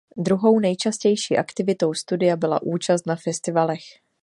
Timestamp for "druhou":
0.17-0.59